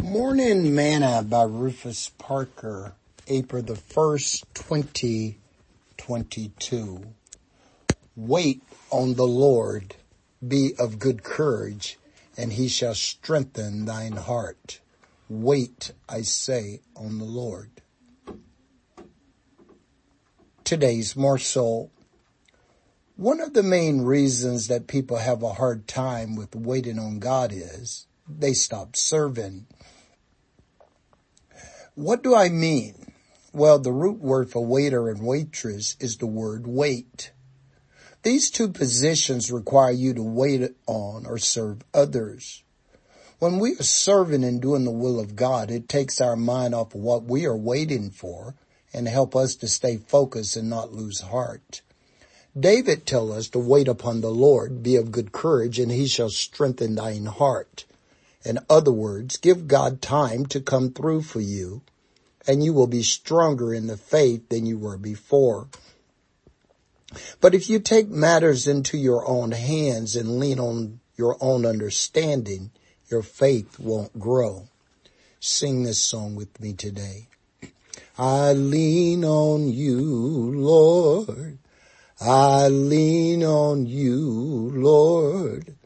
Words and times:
Morning 0.00 0.74
Manna 0.74 1.22
by 1.22 1.42
Rufus 1.42 2.12
Parker, 2.16 2.94
April 3.28 3.62
the 3.62 3.74
1st, 3.74 4.44
2022. 4.54 7.04
Wait 8.16 8.62
on 8.88 9.16
the 9.16 9.26
Lord, 9.26 9.96
be 10.48 10.72
of 10.78 10.98
good 10.98 11.22
courage, 11.22 11.98
and 12.38 12.54
he 12.54 12.68
shall 12.68 12.94
strengthen 12.94 13.84
thine 13.84 14.16
heart. 14.16 14.80
Wait, 15.28 15.92
I 16.08 16.22
say, 16.22 16.80
on 16.96 17.18
the 17.18 17.26
Lord. 17.26 17.82
Today's 20.64 21.14
morsel. 21.14 21.90
One 23.16 23.40
of 23.40 23.52
the 23.52 23.62
main 23.62 24.00
reasons 24.00 24.68
that 24.68 24.86
people 24.86 25.18
have 25.18 25.42
a 25.42 25.52
hard 25.52 25.86
time 25.86 26.34
with 26.34 26.56
waiting 26.56 26.98
on 26.98 27.18
God 27.18 27.52
is 27.52 28.06
they 28.28 28.52
stop 28.52 28.96
serving. 28.96 29.66
What 31.94 32.22
do 32.22 32.34
I 32.34 32.48
mean? 32.48 33.12
Well, 33.52 33.78
the 33.78 33.92
root 33.92 34.18
word 34.20 34.50
for 34.50 34.64
waiter 34.64 35.10
and 35.10 35.26
waitress 35.26 35.96
is 36.00 36.16
the 36.16 36.26
word 36.26 36.66
wait. 36.66 37.32
These 38.22 38.50
two 38.50 38.68
positions 38.68 39.50
require 39.50 39.90
you 39.90 40.14
to 40.14 40.22
wait 40.22 40.74
on 40.86 41.26
or 41.26 41.38
serve 41.38 41.82
others. 41.92 42.62
When 43.40 43.58
we 43.58 43.72
are 43.72 43.82
serving 43.82 44.44
and 44.44 44.62
doing 44.62 44.84
the 44.84 44.92
will 44.92 45.18
of 45.18 45.34
God, 45.34 45.70
it 45.70 45.88
takes 45.88 46.20
our 46.20 46.36
mind 46.36 46.74
off 46.74 46.94
of 46.94 47.00
what 47.00 47.24
we 47.24 47.44
are 47.44 47.56
waiting 47.56 48.10
for 48.10 48.54
and 48.94 49.08
help 49.08 49.34
us 49.34 49.56
to 49.56 49.68
stay 49.68 49.96
focused 49.96 50.56
and 50.56 50.70
not 50.70 50.92
lose 50.92 51.20
heart. 51.20 51.82
David 52.58 53.04
tell 53.04 53.32
us 53.32 53.48
to 53.48 53.58
wait 53.58 53.88
upon 53.88 54.20
the 54.20 54.30
Lord, 54.30 54.82
be 54.82 54.96
of 54.96 55.10
good 55.10 55.32
courage, 55.32 55.78
and 55.78 55.90
he 55.90 56.06
shall 56.06 56.30
strengthen 56.30 56.94
thine 56.94 57.26
heart. 57.26 57.84
In 58.44 58.58
other 58.68 58.92
words, 58.92 59.36
give 59.36 59.68
God 59.68 60.02
time 60.02 60.46
to 60.46 60.60
come 60.60 60.92
through 60.92 61.22
for 61.22 61.40
you, 61.40 61.82
and 62.46 62.64
you 62.64 62.72
will 62.72 62.88
be 62.88 63.02
stronger 63.02 63.72
in 63.72 63.86
the 63.86 63.96
faith 63.96 64.48
than 64.48 64.66
you 64.66 64.78
were 64.78 64.98
before. 64.98 65.68
But 67.40 67.54
if 67.54 67.68
you 67.68 67.78
take 67.78 68.08
matters 68.08 68.66
into 68.66 68.96
your 68.96 69.26
own 69.28 69.52
hands 69.52 70.16
and 70.16 70.38
lean 70.38 70.58
on 70.58 71.00
your 71.16 71.36
own 71.40 71.66
understanding, 71.66 72.70
your 73.08 73.22
faith 73.22 73.78
won't 73.78 74.18
grow. 74.18 74.68
Sing 75.38 75.82
this 75.82 76.00
song 76.00 76.34
with 76.34 76.60
me 76.60 76.72
today. 76.72 77.28
I 78.18 78.52
lean 78.52 79.24
on 79.24 79.68
you, 79.68 80.00
Lord. 80.00 81.58
I 82.20 82.68
lean 82.68 83.42
on 83.42 83.86
you, 83.86 84.70
Lord. 84.74 85.76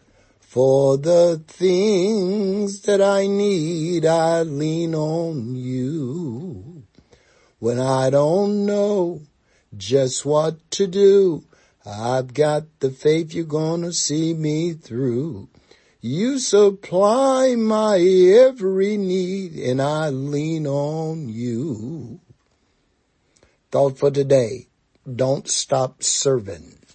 For 0.48 0.96
the 0.96 1.42
things 1.46 2.82
that 2.82 3.02
I 3.02 3.26
need, 3.26 4.06
I 4.06 4.42
lean 4.42 4.94
on 4.94 5.54
you. 5.56 6.84
When 7.58 7.78
I 7.78 8.10
don't 8.10 8.64
know 8.64 9.22
just 9.76 10.24
what 10.24 10.70
to 10.70 10.86
do, 10.86 11.44
I've 11.84 12.32
got 12.32 12.62
the 12.80 12.90
faith 12.90 13.34
you're 13.34 13.44
gonna 13.44 13.92
see 13.92 14.34
me 14.34 14.72
through. 14.72 15.48
You 16.00 16.38
supply 16.38 17.56
my 17.56 17.98
every 17.98 18.96
need 18.96 19.56
and 19.56 19.82
I 19.82 20.10
lean 20.10 20.66
on 20.66 21.28
you. 21.28 22.20
Thought 23.72 23.98
for 23.98 24.10
today. 24.10 24.68
Don't 25.04 25.48
stop 25.48 26.02
serving. 26.02 26.85